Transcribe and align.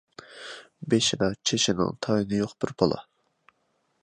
بېشىدا 0.93 1.29
چېچىنىڭ 1.51 1.93
تايىنى 2.07 2.41
يوق 2.43 2.57
بىر 2.65 2.75
بالا. 2.81 3.03